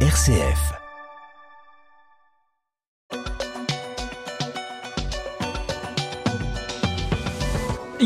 [0.00, 0.85] RCF.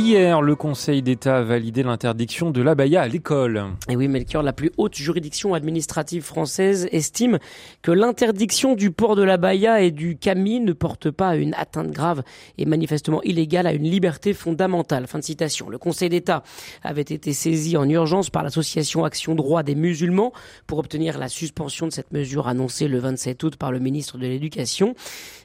[0.03, 3.67] Hier, le Conseil d'État a validé l'interdiction de l'abaya à l'école.
[3.91, 7.39] Et oui, Melchior, la plus haute juridiction administrative française estime
[7.83, 12.23] que l'interdiction du port de l'abaya et du camis ne porte pas une atteinte grave
[12.57, 15.07] et manifestement illégale à une liberté fondamentale.
[15.07, 15.69] Fin de citation.
[15.69, 16.45] Le Conseil d'État
[16.83, 20.33] avait été saisi en urgence par l'association Action Droit des musulmans
[20.67, 24.27] pour obtenir la suspension de cette mesure annoncée le 27 août par le ministre de
[24.27, 24.95] l'Éducation.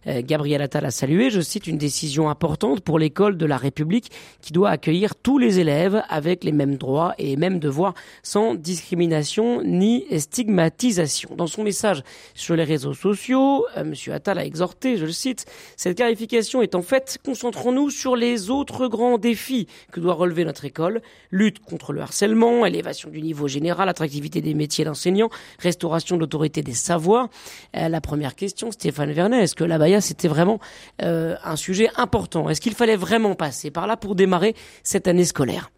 [0.08, 4.12] Euh, Gabriel Attal a salué, je cite, une décision importante pour l'école de la République
[4.46, 9.64] qui doit accueillir tous les élèves avec les mêmes droits et mêmes devoirs sans discrimination
[9.64, 11.32] ni stigmatisation.
[11.36, 12.04] Dans son message
[12.36, 13.94] sur les réseaux sociaux, euh, M.
[14.14, 18.88] Attal a exhorté, je le cite, cette clarification est en fait, concentrons-nous sur les autres
[18.88, 21.02] grands défis que doit relever notre école,
[21.32, 26.62] lutte contre le harcèlement, élévation du niveau général, attractivité des métiers d'enseignants, restauration de l'autorité
[26.62, 27.30] des savoirs.
[27.76, 30.60] Euh, la première question, Stéphane Vernet, est-ce que la Baïa c'était vraiment
[31.02, 32.48] euh, un sujet important?
[32.48, 35.70] Est-ce qu'il fallait vraiment passer par là pour démarrer cette année scolaire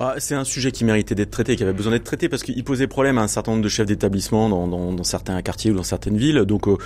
[0.00, 2.62] ah, c'est un sujet qui méritait d'être traité, qui avait besoin d'être traité parce qu'il
[2.62, 6.16] posait problème à un certain nombre de chefs d'établissement dans, certains quartiers ou dans certaines
[6.16, 6.42] villes.
[6.42, 6.76] Donc, euh,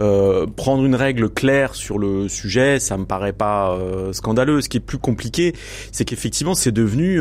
[0.00, 4.62] euh, prendre une règle claire sur le sujet, ça me paraît pas euh, scandaleux.
[4.62, 5.54] Ce qui est plus compliqué,
[5.92, 7.20] c'est qu'effectivement, c'est devenu,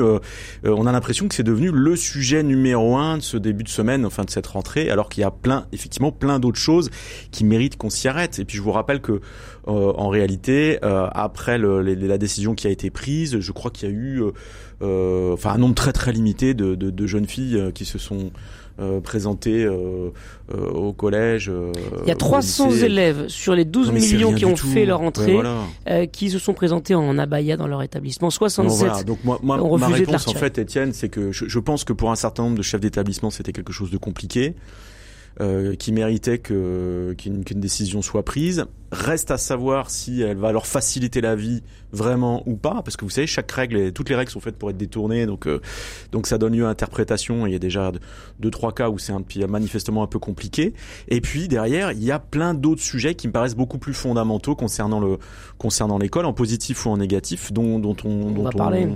[0.64, 4.06] on a l'impression que c'est devenu le sujet numéro un de ce début de semaine,
[4.06, 6.90] enfin de cette rentrée, alors qu'il y a plein, effectivement, plein d'autres choses
[7.32, 8.40] qui méritent qu'on s'y arrête.
[8.40, 9.20] Et puis, je vous rappelle que,
[9.66, 14.24] en réalité, après la décision qui a été prise, je crois qu'il y a eu
[14.84, 18.32] enfin un nombre très très limité de, de, de jeunes filles euh, qui se sont
[18.80, 20.10] euh, présentées euh,
[20.52, 21.52] euh, au collège.
[22.02, 24.66] Il y a 300 élèves sur les 12 millions qui ont tout.
[24.66, 25.44] fait leur entrée ouais,
[25.86, 26.08] voilà.
[26.08, 28.32] qui se sont présentés en abaya dans leur établissement.
[28.32, 29.04] 67 non, voilà.
[29.04, 31.94] Donc moi, moi ont ma réponse en fait, Étienne, c'est que je, je, pense que
[31.94, 34.56] pour un certain nombre de chefs d'établissement, c'était quelque chose de compliqué.
[35.42, 38.66] Euh, qui méritait que qu'une qu décision soit prise.
[38.94, 43.06] Reste à savoir si elle va leur faciliter la vie vraiment ou pas, parce que
[43.06, 45.62] vous savez, chaque règle, toutes les règles sont faites pour être détournées, donc euh,
[46.12, 47.48] donc ça donne lieu à interprétation.
[47.48, 47.92] Il y a déjà
[48.40, 50.74] deux trois cas où c'est un manifestement un peu compliqué.
[51.08, 54.56] Et puis derrière, il y a plein d'autres sujets qui me paraissent beaucoup plus fondamentaux
[54.56, 55.18] concernant le
[55.58, 58.88] concernant l'école, en positif ou en négatif, dont dont on, on dont va on, parler.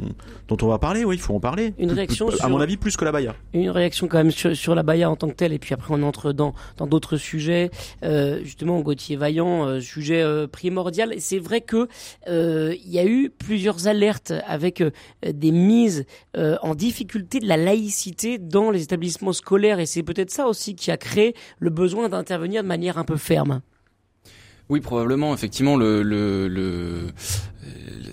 [0.48, 1.06] dont on va parler.
[1.06, 1.74] Oui, il faut en parler.
[1.80, 3.36] Une réaction, à sur, mon avis, plus que la Baïa.
[3.54, 5.94] Une réaction quand même sur, sur la Baïa en tant que telle, et puis après
[5.96, 7.72] on entre dans dans d'autres sujets.
[8.04, 11.14] Euh, justement, Gauthier Vaillant, euh, sujet euh, primordial.
[11.20, 11.88] C'est vrai que
[12.28, 14.92] euh, y a eu plusieurs alertes avec euh,
[15.26, 16.06] des mises
[16.36, 20.92] en difficulté de la laïcité dans les établissements scolaires, et c'est peut-être ça aussi qui
[20.92, 23.62] a créé le besoin d'intervenir de manière un peu ferme.
[24.70, 25.34] Oui, probablement.
[25.34, 27.08] Effectivement, le, le, le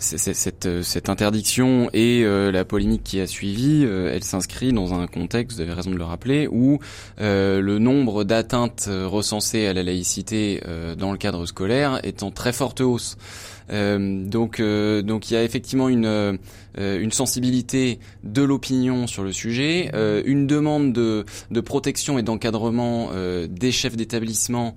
[0.01, 5.07] cette, cette, interdiction et euh, la polémique qui a suivi, euh, elle s'inscrit dans un
[5.07, 6.79] contexte, vous avez raison de le rappeler, où
[7.21, 10.63] euh, le nombre d'atteintes recensées à la laïcité
[10.99, 13.17] dans le cadre scolaire est en très forte hausse.
[13.71, 16.39] donc, donc il y a effectivement une
[16.77, 19.91] une sensibilité de l'opinion sur le sujet,
[20.25, 23.11] une demande de, de protection et d'encadrement
[23.49, 24.75] des chefs d'établissement,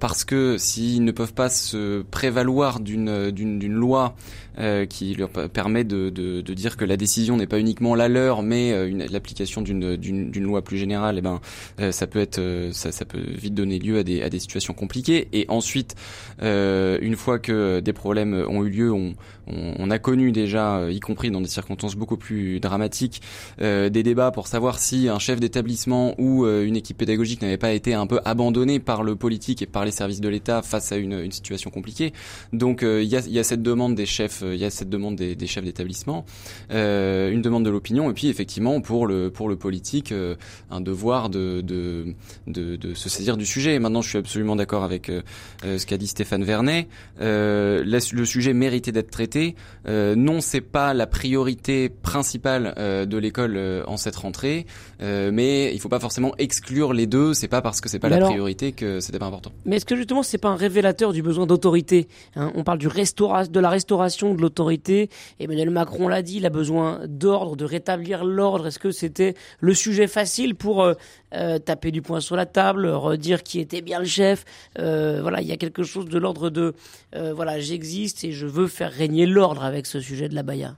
[0.00, 4.16] parce que s'ils ne peuvent pas se prévaloir d'une d'une loi
[4.58, 8.08] euh, qui leur permet de, de, de, dire que la décision n'est pas uniquement la
[8.08, 11.40] leur, mais euh, l'application d'une, loi plus générale, eh ben
[11.80, 14.38] euh, ça peut être euh, ça, ça peut vite donner lieu à des, à des
[14.38, 15.28] situations compliquées.
[15.32, 15.96] Et ensuite,
[16.42, 19.14] euh, une fois que des problèmes ont eu lieu, on,
[19.46, 23.20] on, a connu déjà, compris dans des circonstances beaucoup plus dramatiques,
[23.60, 27.94] des débats pour savoir si un chef d'établissement ou une équipe pédagogique n'avait pas été
[27.94, 31.20] un peu abandonné par le politique et par les services de l'État face à une,
[31.20, 32.12] une situation compliquée.
[32.52, 35.16] Donc il y a, y, a, cette demande des chefs il y a cette demande
[35.16, 36.24] des, des chefs d'établissement,
[36.70, 40.34] euh, une demande de l'opinion, et puis effectivement pour le pour le politique euh,
[40.70, 42.14] un devoir de de,
[42.46, 43.74] de de, se saisir du sujet.
[43.74, 45.22] Et maintenant, je suis absolument d'accord avec euh,
[45.62, 46.88] ce qu'a dit Stéphane Vernet.
[47.20, 49.54] Euh, le sujet méritait d'être traité.
[49.86, 54.66] Euh, non, c'est pas la priorité principale euh, de l'école en cette rentrée,
[55.00, 57.34] mais il faut pas forcément exclure les deux.
[57.34, 59.52] C'est pas parce que c'est pas mais la alors, priorité que c'était pas important.
[59.64, 62.52] Mais est-ce que justement c'est pas un révélateur du besoin d'autorité hein?
[62.54, 65.10] On parle du restaura de la restauration de l'autorité.
[65.40, 68.66] Emmanuel Macron l'a dit, il a besoin d'ordre, de rétablir l'ordre.
[68.68, 70.94] Est-ce que c'était le sujet facile pour euh,
[71.34, 74.44] euh, taper du poing sur la table, redire qui était bien le chef?
[74.78, 76.74] Euh, Voilà, il y a quelque chose de l'ordre de
[77.16, 80.76] euh, voilà, j'existe et je veux faire régner l'ordre avec ce sujet de la Baïa.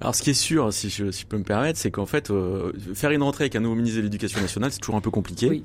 [0.00, 2.30] Alors, ce qui est sûr, si je, si je peux me permettre, c'est qu'en fait,
[2.30, 5.10] euh, faire une rentrée avec un nouveau ministre de l'Éducation nationale, c'est toujours un peu
[5.10, 5.48] compliqué.
[5.48, 5.64] Oui.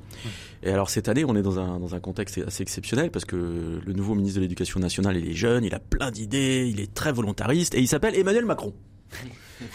[0.63, 3.81] Et alors, cette année, on est dans un, dans un contexte assez exceptionnel parce que
[3.86, 6.94] le nouveau ministre de l'Éducation nationale, il est jeune, il a plein d'idées, il est
[6.94, 8.74] très volontariste et il s'appelle Emmanuel Macron.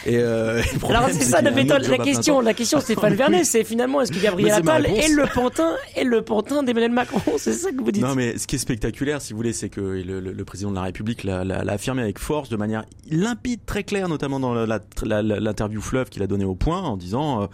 [0.04, 4.00] Et euh, Alors c'est ça la méthode, la question, la question Stéphane Vernet, c'est finalement
[4.00, 7.82] est-ce que Gabriel Attal est le pantin est le pantin d'Emmanuel Macron C'est ça que
[7.82, 8.02] vous dites.
[8.02, 10.70] Non mais ce qui est spectaculaire, si vous voulez, c'est que le, le, le, président
[10.70, 15.80] de la République l'a affirmé avec force, de manière limpide, très claire, notamment dans l'interview
[15.80, 17.46] fleuve qu'il a donné au point, en disant euh,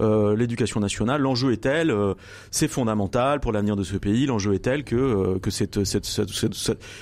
[0.00, 2.14] euh l'éducation nationale, l'enjeu est tel, euh,
[2.50, 5.38] c'est fondamental pour l'avenir de ce pays, l'enjeu est tel que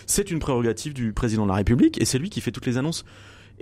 [0.07, 2.79] c'est une prérogative du président de la République et c'est lui qui fait toutes les
[2.79, 3.05] annonces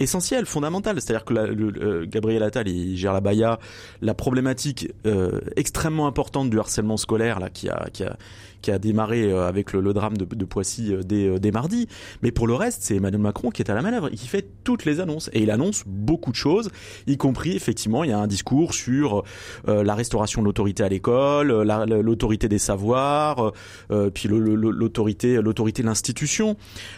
[0.01, 1.01] essentiel, fondamental.
[1.01, 3.59] C'est-à-dire que le, euh, Gabriel Attal, il gère la Baïa,
[4.03, 8.17] la problématique euh, extrêmement importante du harcèlement scolaire là, qui a, qui a,
[8.61, 11.89] qui a démarré euh, avec le, drame de, de Poissy euh, dès, euh, dès, mardi.
[12.23, 14.47] Mais pour le reste, c'est Emmanuel Macron qui est à la manœuvre et qui fait
[14.65, 15.31] toutes les annonces.
[15.33, 16.71] Et il annonce beaucoup de choses,
[17.07, 19.25] y compris effectivement, il y a un discours sur
[19.67, 23.53] la restauration de l'autorité à l'école, l'autorité des savoirs,
[23.91, 26.57] euh, puis l'autorité, l'autorité de l'institution.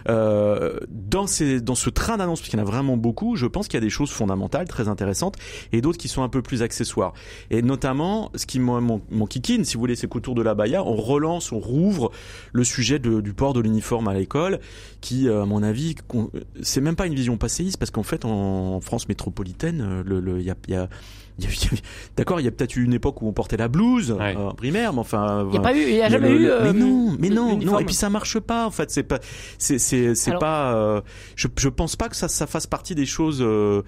[0.08, 3.47] Euh, dans, ces, dans ce train d'annonces, parce qu'il y en a vraiment beaucoup, je
[3.47, 5.37] pense qu'il y a des choses fondamentales, très intéressantes,
[5.73, 7.12] et d'autres qui sont un peu plus accessoires.
[7.50, 10.85] Et notamment, ce qui mon, mon kikine, si vous voulez, c'est qu'autour de la Baïa,
[10.85, 12.11] on relance on rouvre
[12.53, 14.61] le sujet du port de l'uniforme à l'école,
[15.00, 15.94] qui, euh, à mon avis,
[16.62, 20.75] c'est même pas une vision passéiste, parce qu'en fait, en, France métropolitaine, euh, il y
[20.75, 20.88] a
[22.17, 24.55] D'accord, il y a peut-être eu une époque où on portait la blouse euh, en
[24.55, 25.44] primaire, mais enfin.
[25.46, 26.49] Il n'y a pas eu, il y a jamais eu.
[26.62, 27.79] mais non, mais non, non.
[27.79, 28.67] Et puis ça marche pas.
[28.67, 29.19] En fait, c'est pas,
[29.58, 30.75] c'est, c'est, c'est pas.
[30.75, 31.00] Euh,
[31.37, 33.82] je, je pense pas que ça, ça fasse partie des choses euh,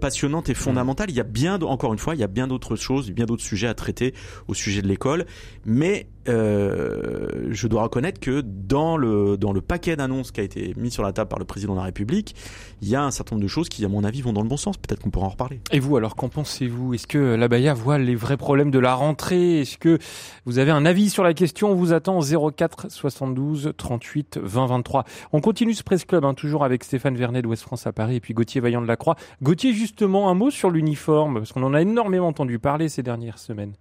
[0.00, 0.56] passionnantes et mm.
[0.56, 1.10] fondamentales.
[1.10, 3.42] Il y a bien, encore une fois, il y a bien d'autres choses, bien d'autres
[3.42, 4.14] sujets à traiter
[4.48, 5.26] au sujet de l'école.
[5.64, 10.90] Mais je dois reconnaître que dans le dans le paquet d'annonces qui a été mis
[10.90, 12.34] sur la table par le président de la République,
[12.82, 14.48] il y a un certain nombre de choses qui, à mon avis, vont dans le
[14.48, 14.76] bon sens.
[14.76, 15.60] Peut-être qu'on pourra en reparler.
[15.72, 16.94] Et vous, alors, qu'en pensez-vous?
[16.94, 19.60] Est-ce que la Baïa voit les vrais problèmes de la rentrée?
[19.60, 19.98] Est-ce que
[20.44, 21.70] vous avez un avis sur la question?
[21.70, 25.04] On vous attend 04 72 38 20 23.
[25.32, 28.16] On continue ce Presse Club, hein, toujours avec Stéphane Vernet de West France à Paris
[28.16, 29.16] et puis Gauthier Vaillant de la Croix.
[29.42, 33.38] Gauthier, justement, un mot sur l'uniforme, parce qu'on en a énormément entendu parler ces dernières
[33.38, 33.72] semaines.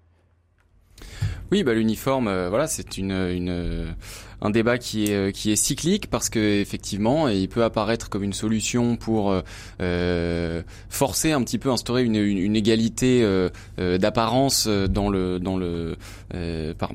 [1.52, 3.96] Oui, bah l'uniforme, euh, voilà, c'est une, une
[4.42, 8.34] un débat qui est qui est cyclique parce que effectivement, il peut apparaître comme une
[8.34, 9.34] solution pour
[9.82, 13.50] euh, forcer un petit peu instaurer une, une, égalité euh,
[13.98, 15.96] d'apparence dans le dans le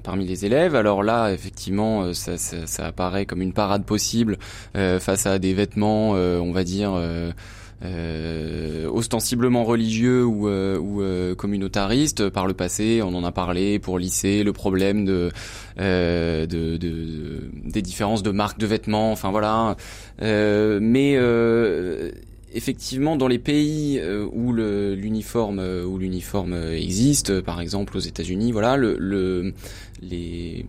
[0.03, 0.75] parmi les élèves.
[0.75, 4.37] Alors là, effectivement, ça, ça, ça, apparaît comme une parade possible
[4.75, 6.93] face à des vêtements, on va dire
[7.83, 12.29] euh, ostensiblement religieux ou, euh, ou euh, communautariste.
[12.29, 15.31] Par le passé, on en a parlé pour lisser le problème de,
[15.79, 19.13] de, de, des différences de marques de vêtements.
[19.13, 19.77] Enfin voilà.
[20.21, 21.19] mais
[22.53, 24.01] effectivement, dans les pays
[24.33, 29.55] où l'uniforme où l'uniforme existe, par exemple aux États-Unis, voilà, le, le
[30.03, 30.67] les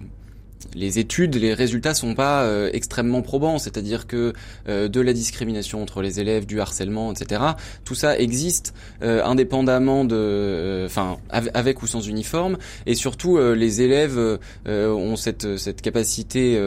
[0.76, 4.34] les études, les résultats sont pas euh, extrêmement probants, c'est-à-dire que
[4.68, 7.42] euh, de la discrimination entre les élèves, du harcèlement, etc.
[7.86, 14.40] Tout ça existe euh, indépendamment de, enfin, avec ou sans uniforme, et surtout les élèves
[14.68, 16.60] ont cette cette capacité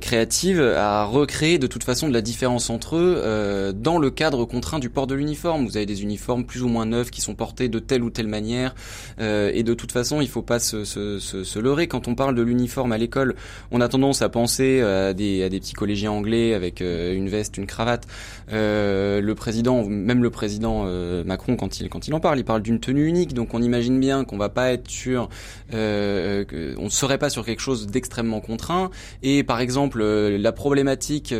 [0.00, 4.78] créative à recréer de toute façon de la différence entre eux dans le cadre contraint
[4.78, 5.66] du port de l'uniforme.
[5.66, 8.28] Vous avez des uniformes plus ou moins neufs qui sont portés de telle ou telle
[8.28, 8.74] manière,
[9.18, 12.34] et de toute façon, il faut pas se, se, se, se leurrer quand on parle
[12.34, 13.34] de l'uniforme à l'école,
[13.70, 17.56] on a tendance à penser à des, à petits collégiens anglais avec euh, une veste,
[17.56, 18.06] une cravate.
[18.52, 22.44] Euh, le président, même le président euh, Macron, quand il quand il en parle, il
[22.44, 23.34] parle d'une tenue unique.
[23.34, 25.28] Donc on imagine bien qu'on va pas être sur,
[25.74, 28.90] euh, ne serait pas sur quelque chose d'extrêmement contraint.
[29.22, 31.34] Et par exemple, la problématique,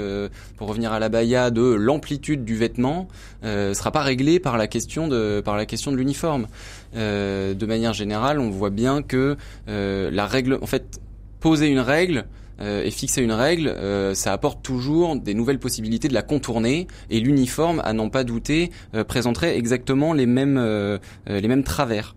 [0.57, 3.09] pour revenir à la Baïa, de l'amplitude du vêtement,
[3.45, 6.47] euh, sera pas réglée par la question de par la question de l'uniforme.
[6.95, 11.01] de manière générale, on voit bien que la règle, en fait,
[11.41, 12.27] poser une règle
[12.61, 16.87] euh, et fixer une règle, euh, ça apporte toujours des nouvelles possibilités de la contourner.
[17.11, 20.47] Et l'uniforme, à n'en pas douter, euh, présenterait exactement les mêmes
[21.27, 22.15] les mêmes travers.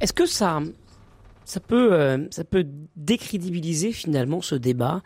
[0.00, 0.60] Est-ce que ça
[1.44, 5.02] ça peut ça peut décrédibiliser finalement ce débat,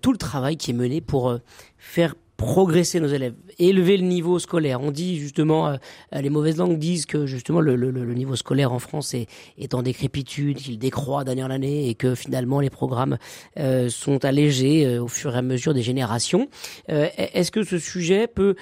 [0.00, 1.38] tout le travail qui est mené pour
[1.78, 4.80] faire progresser nos élèves, élever le niveau scolaire.
[4.80, 5.76] On dit justement, euh,
[6.12, 9.26] les mauvaises langues disent que justement le, le, le niveau scolaire en France est,
[9.58, 13.18] est en décrépitude, qu'il décroît d'année en année et que finalement les programmes
[13.58, 16.48] euh, sont allégés euh, au fur et à mesure des générations.
[16.88, 18.54] Est-ce que ce sujet peut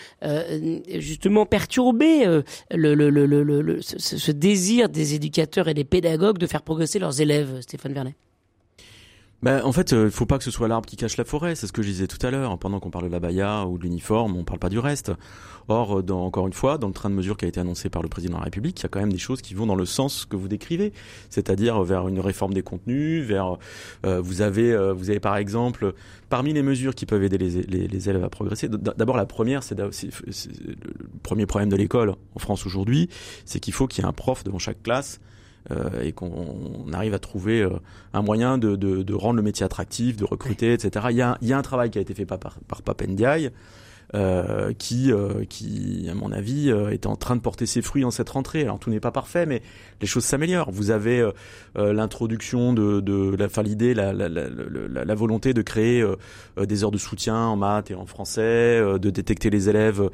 [0.99, 2.25] justement perturber
[2.73, 7.61] le, le, ce, ce désir des éducateurs et des pédagogues de faire progresser leurs élèves,
[7.61, 8.17] Stéphane Vernet?
[9.41, 11.55] Ben, en fait, il euh, faut pas que ce soit l'arbre qui cache la forêt.
[11.55, 12.59] C'est ce que je disais tout à l'heure.
[12.59, 15.13] Pendant qu'on parle de la baya ou de l'uniforme, on parle pas du reste.
[15.69, 17.89] Or, euh, dans, encore une fois, dans le train de mesures qui a été annoncé
[17.89, 19.67] par le président de la République, il y a quand même des choses qui vont
[19.67, 20.93] dans le sens que vous décrivez,
[21.31, 23.59] c'est-à-dire vers une réforme des contenus, vers
[24.05, 25.95] euh, vous avez vous avez par exemple
[26.29, 28.69] parmi les mesures qui peuvent aider les, les, les élèves à progresser.
[28.69, 29.91] D'abord, la première, c'est le
[31.23, 33.09] premier problème de l'école en France aujourd'hui,
[33.45, 35.29] c'est qu'il faut qu'il y ait un prof devant chaque classe euh,
[36.03, 37.71] et qu'on arrive à trouver euh,
[38.13, 41.07] un moyen de, de, de, rendre le métier attractif, de recruter, etc.
[41.11, 42.83] Il y, a, il y a un travail qui a été fait par, par, par
[42.83, 43.51] Papendiaï
[44.15, 48.05] euh, qui, euh, qui, à mon avis, euh, est en train de porter ses fruits
[48.05, 48.63] en cette rentrée.
[48.63, 49.61] Alors tout n'est pas parfait, mais
[50.01, 50.71] les choses s'améliorent.
[50.71, 51.21] Vous avez
[51.77, 54.49] euh, l'introduction de, de la, enfin l'idée, la, la, la,
[55.05, 56.05] la, volonté de créer
[56.59, 60.09] des heures de soutien en maths et en français, de détecter les élèves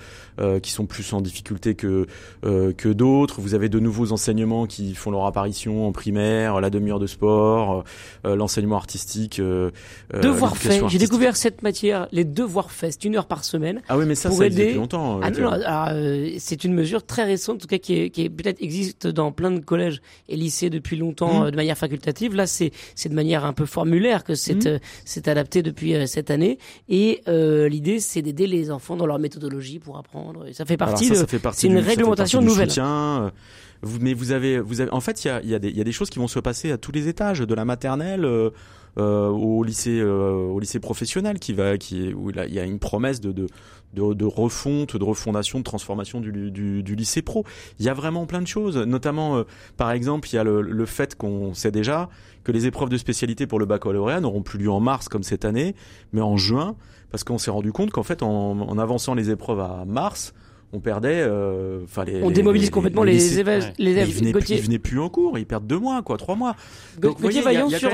[0.62, 2.06] qui sont plus en difficulté que
[2.42, 3.40] que d'autres.
[3.40, 7.84] Vous avez de nouveaux enseignements qui font leur apparition en primaire, la demi-heure de sport,
[8.24, 9.40] l'enseignement artistique.
[10.12, 10.88] devoirs faits.
[10.88, 13.82] J'ai découvert cette matière, les devoirs faits, une heure par semaine.
[13.88, 14.64] Ah oui, mais ça, ça aider...
[14.64, 15.20] depuis longtemps.
[15.22, 18.28] Ah non, euh, c'est une mesure très récente, en tout cas qui, est, qui est,
[18.30, 21.46] peut-être existe dans plein de collèges et lycées depuis longtemps mmh.
[21.46, 22.34] euh, de manière facultative.
[22.34, 24.68] Là, c'est c'est de manière un peu formulaire que c'est mmh.
[24.68, 26.58] euh, c'est adapté depuis cette année.
[26.88, 30.46] Et l'idée, c'est d'aider les enfants dans leur méthodologie pour apprendre.
[30.46, 31.26] Et ça fait partie de.
[31.52, 32.70] C'est une réglementation nouvelle.
[33.84, 35.84] Vous, mais vous avez, vous avez, en fait, il y a, y, a y a,
[35.84, 38.50] des choses qui vont se passer à tous les étages, de la maternelle euh,
[39.02, 43.20] au lycée, euh, au lycée professionnel, qui va, qui, où il y a une promesse
[43.20, 43.46] de, de,
[43.94, 47.44] de, de, refonte, de refondation, de transformation du, du, du, lycée pro.
[47.78, 49.44] Il y a vraiment plein de choses, notamment, euh,
[49.76, 52.08] par exemple, il y a le, le fait qu'on sait déjà
[52.44, 55.44] que les épreuves de spécialité pour le baccalauréat n'auront plus lieu en mars comme cette
[55.44, 55.74] année,
[56.12, 56.76] mais en juin,
[57.10, 60.34] parce qu'on s'est rendu compte qu'en fait, en, en, avançant les épreuves à mars,
[60.74, 61.22] on perdait.
[61.22, 63.72] Euh, enfin, on démobilise complètement les, élèves.
[63.78, 64.08] Les élèves.
[64.08, 66.56] Ils, venaient, plus en cours, ils perdent deux mois, quoi, trois mois.
[66.98, 67.90] Donc, voyez, il y a, sur.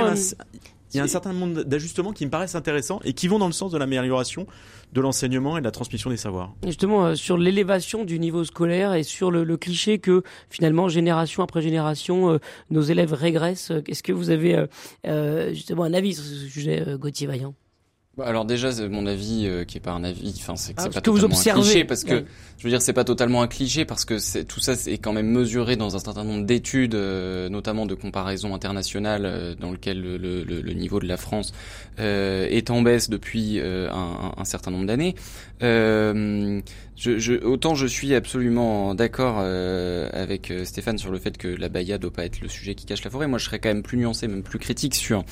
[0.93, 3.47] Il y a un certain nombre d'ajustements qui me paraissent intéressants et qui vont dans
[3.47, 4.47] le sens de l'amélioration
[4.93, 6.53] de l'enseignement et de la transmission des savoirs.
[6.67, 11.63] Justement, euh, sur l'élévation du niveau scolaire et sur le, cliché que finalement, génération après
[11.63, 12.39] génération, euh,
[12.71, 14.67] nos élèves régressent, est-ce que vous avez
[15.53, 17.55] justement un avis sur ce sujet, Gauthier Vaillant?
[18.19, 20.95] Alors déjà, mon avis, euh, qui est pas un avis, enfin c'est que ah, c'est
[20.95, 22.25] pas totalement un cliché, parce que
[22.59, 25.13] je veux dire, c'est pas totalement un cliché parce que c'est tout ça est quand
[25.13, 30.01] même mesuré dans un certain nombre d'études, euh, notamment de comparaison internationale, euh, dans lequel
[30.03, 31.53] le, le, le, niveau de la France
[31.99, 35.15] est en baisse depuis un, un, certain nombre d'années.
[37.01, 41.99] Je, je, autant je suis absolument d'accord avec Stéphane sur le fait que la Baïa
[41.99, 43.27] doit pas être le sujet qui cache la forêt.
[43.27, 45.25] Moi, je serais quand même plus nuancé, même plus critique sur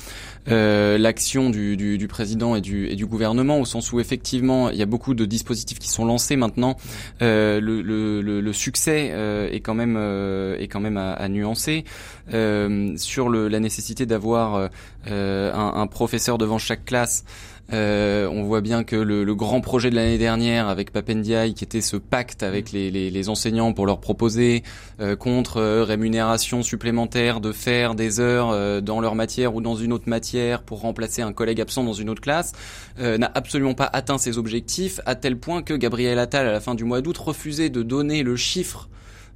[0.47, 4.77] l'action du, du, du président et du et du gouvernement, au sens où effectivement il
[4.77, 6.77] y a beaucoup de dispositifs qui sont lancés maintenant.
[7.23, 11.29] Euh, le, le, le, succès euh, est quand même euh, est quand même à, à
[11.29, 11.85] nuancer
[12.33, 14.71] euh, sur le, la nécessité d'avoir
[15.07, 17.25] un, un, professeur devant chaque classe.
[17.73, 21.65] Euh, on voit bien que le, le grand projet de l'année dernière avec Papendiaï, qui
[21.65, 24.63] était ce pacte avec les, les, les enseignants pour leur proposer
[25.01, 29.77] euh, contre euh, rémunération supplémentaire de faire des heures euh, dans leur matière ou dans
[29.77, 32.53] une autre matière pour remplacer un collègue absent dans une autre classe,
[32.99, 36.75] n'a absolument pas atteint ses objectifs à tel point que Gabriel Attal à la fin
[36.75, 38.89] du mois d'août refusait de donner le chiffre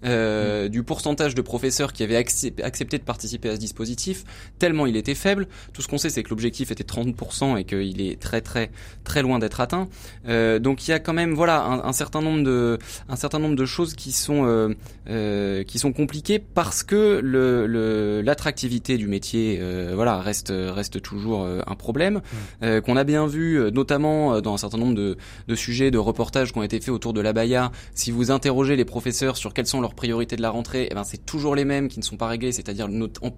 [0.04, 4.24] euh, du pourcentage de professeurs qui avaient accepté de participer à ce dispositif,
[4.58, 5.48] tellement il était faible.
[5.72, 8.70] Tout ce qu'on sait, c'est que l'objectif était 30% et qu'il est très très
[9.04, 9.88] très loin d'être atteint.
[10.28, 12.78] Euh, donc il y a quand même voilà un, un, certain nombre de
[13.08, 14.74] un certain nombre de choses qui sont euh,
[15.08, 21.46] euh qui sont compliquées parce que le l'attractivité du métier euh, voilà reste reste toujours
[21.46, 22.20] un problème
[22.60, 25.16] qu'on a bien vu notamment dans un certain nombre de,
[25.48, 27.72] de sujets de reportages qui ont été faits autour de la Baïa.
[27.94, 31.04] Si vous interrogez les professeurs sur quels sont leurs priorités de la rentrée, eh ben
[31.04, 32.88] c'est toujours les mêmes qui ne sont pas réglées, c'est-à-dire
[33.22, 33.30] en,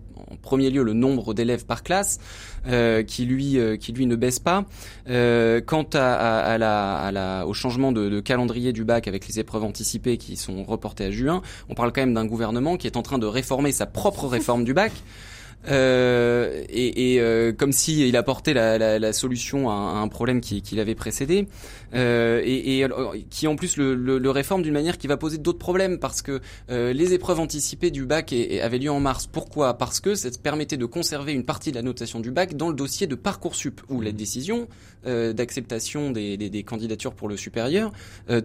[0.43, 2.19] premier lieu le nombre d'élèves par classe
[2.67, 4.65] euh, qui lui euh, qui lui ne baisse pas.
[5.09, 5.85] Euh, quant
[7.47, 11.43] au changement de, calendrier du bac avec les épreuves anticipées qui sont reportées à juin,
[11.69, 14.65] on parle quand même d'un gouvernement qui est en train de réformer sa propre réforme
[14.65, 14.93] du bac.
[15.69, 20.41] Euh, et, et euh, comme si il apportait la, la, la solution à, un problème
[20.41, 21.49] qui, qui l'avait précédé,
[21.95, 22.89] euh, et, et,
[23.31, 26.23] qui en plus le, le, le réforme d'une manière qui va poser d'autres problèmes parce
[26.23, 26.41] que
[26.71, 29.29] euh, les épreuves anticipées du bac avaient lieu en mars.
[29.31, 29.75] Pourquoi?
[29.79, 32.75] Parce que ça permettait de conserver une partie de la notation du bac dans le
[32.75, 34.69] dossier de parcoursup où la décision
[35.07, 37.93] euh, d'acceptation des, des, des, candidatures pour le supérieur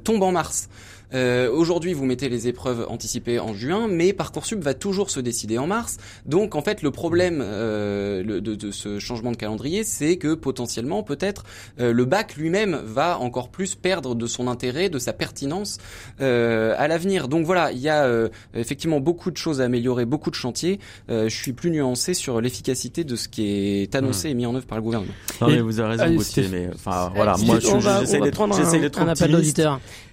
[0.03, 0.69] tombe en mars.
[1.13, 5.67] Aujourd'hui, vous mettez les épreuves anticipées en juin, mais parcoursup va toujours se décider en
[5.67, 5.97] mars.
[6.25, 10.33] Donc en fait, le problème euh, le, de, de, ce changement de calendrier, c'est que
[10.33, 11.43] potentiellement, peut-être,
[11.79, 15.77] euh, le bac lui-même va encore plus perdre de son intérêt, de sa pertinence
[16.21, 17.27] euh, à l'avenir.
[17.27, 20.79] Donc voilà, il y a euh, effectivement beaucoup de choses à améliorer, beaucoup de chantiers.
[21.09, 24.31] je suis plus nuancé sur l'efficacité de ce qui est annoncé mmh.
[24.31, 25.13] et mis en œuvre par le gouvernement.
[25.41, 29.61] Non, mais vous avez raison, Gauthier, mais enfin voilà, moi j'essaie d'être optimiste.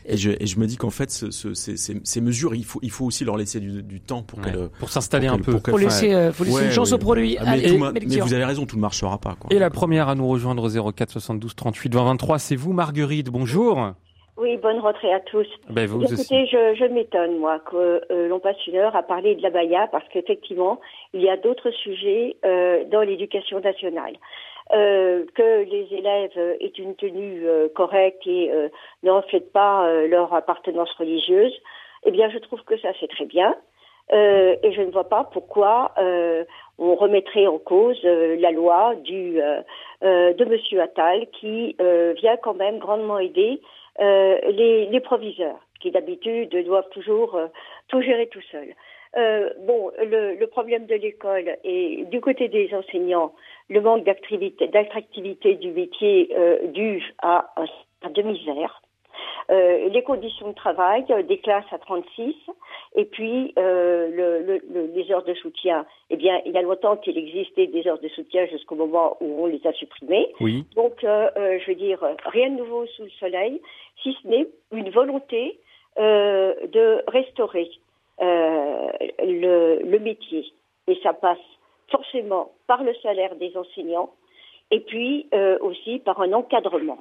[0.08, 2.78] Et je, et je me dis qu'en fait, ce, ce, ces, ces, mesures, il faut,
[2.82, 5.58] il faut aussi leur laisser du, du temps pour qu'elles pour s'installer un peu.
[5.58, 7.36] Pour faut laisser, euh, faut laisser une chance au produit.
[7.40, 9.34] Ah, mais, mais, vous avez raison, tout ne marchera pas.
[9.38, 9.50] Quoi.
[9.52, 13.30] Et la première à nous rejoindre 04 72 38 20 23, c'est vous, Marguerite.
[13.30, 13.94] Bonjour.
[14.36, 15.46] Oui, bonne rentrée à tous.
[15.70, 19.34] Ben vous Écoutez, je, je m'étonne, moi, que euh, l'on passe une heure à parler
[19.34, 20.78] de la Baïa, parce qu'effectivement,
[21.14, 24.16] il y a d'autres sujets euh, dans l'éducation nationale.
[24.72, 28.68] Euh, que les élèves aient une tenue euh, correcte et euh,
[29.04, 31.54] ne reflètent pas leur appartenance religieuse,
[32.04, 33.54] eh bien, je trouve que ça c'est très bien.
[34.10, 35.92] et je ne vois pas pourquoi
[36.78, 39.40] on remettrait en cause la loi du,
[40.02, 41.76] de Monsieur Attal qui
[42.20, 43.60] vient quand même grandement aider
[43.98, 47.36] les, les, proviseurs qui d'habitude doivent toujours
[47.88, 48.74] tout gérer tout seuls.
[49.16, 53.32] Euh, bon, le, le, problème de l'école et du côté des enseignants,
[53.68, 58.82] le manque d'attractivité du métier euh, dû à, à de misère.
[59.50, 62.34] Euh, les conditions de travail, euh, des classes à 36,
[62.96, 65.86] et puis euh, le, le, les heures de soutien.
[66.10, 69.44] Eh bien, il y a longtemps qu'il existait des heures de soutien jusqu'au moment où
[69.44, 70.32] on les a supprimées.
[70.40, 70.64] Oui.
[70.74, 73.60] Donc, euh, euh, je veux dire, rien de nouveau sous le soleil,
[74.02, 75.58] si ce n'est une volonté
[75.96, 77.70] de restaurer
[78.20, 80.44] le, le métier.
[80.88, 81.38] Et ça passe
[81.90, 84.10] forcément par le salaire des enseignants
[84.70, 86.98] et puis euh, aussi par un encadrement.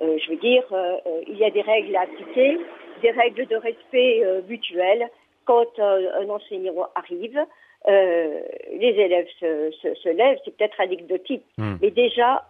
[0.00, 0.96] Euh, je veux dire, euh,
[1.26, 2.58] il y a des règles à appliquer,
[3.02, 5.08] des règles de respect mutuel.
[5.44, 7.40] Quand un enseignant arrive,
[7.86, 11.76] les élèves se, se, se lèvent, c'est peut-être anecdotique, mmh.
[11.80, 12.44] mais déjà,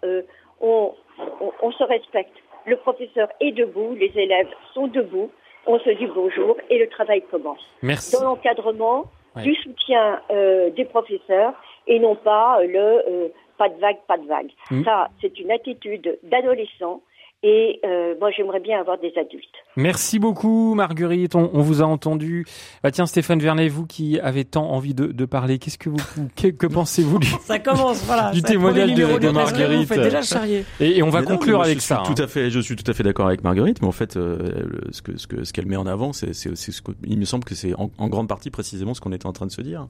[0.61, 0.93] on,
[1.41, 2.35] on, on se respecte.
[2.67, 5.31] Le professeur est debout, les élèves sont debout,
[5.69, 7.61] on se dit bonjour et le travail commence.
[7.83, 8.17] Merci.
[8.17, 9.05] Dans l'encadrement,
[9.37, 11.53] du soutien euh, des professeurs
[11.87, 14.51] et non pas le euh, pas de vague, pas de vague.
[14.71, 14.85] Mmh.
[14.85, 17.03] Ça, c'est une attitude d'adolescent
[17.45, 19.45] et euh, moi, j'aimerais bien avoir des adultes.
[19.77, 21.37] Merci beaucoup, Marguerite.
[21.37, 22.45] On, on vous a entendu.
[22.83, 25.99] Bah, tiens, Stéphane Vernet, vous qui avez tant envie de, de parler, qu'est-ce que vous,
[26.35, 30.65] que, que pensez-vous du, ça commence, voilà, du témoignage de, de, Marguerite vous déjà charrier.
[30.81, 32.03] Et, et on va mais conclure non, avec je ça.
[32.03, 32.15] Suis hein.
[32.17, 34.65] tout à fait, je suis tout à fait d'accord avec Marguerite, mais en fait, euh,
[34.91, 37.25] ce que ce que ce qu'elle met en avant, c'est c'est ce que il me
[37.25, 39.63] semble que c'est en, en grande partie précisément ce qu'on était en train de se
[39.63, 39.87] dire.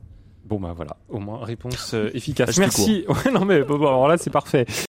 [0.48, 2.56] Bon bah voilà, au moins réponse euh, efficace.
[2.58, 3.04] Merci.
[3.08, 4.64] Ouais, non mais bon, alors là c'est parfait.